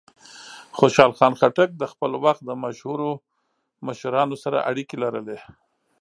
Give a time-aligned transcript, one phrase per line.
[0.77, 3.09] خوشحال خان خټک د خپل وخت د مشهورو
[3.87, 5.37] مشرانو سره اړیکې لرلې.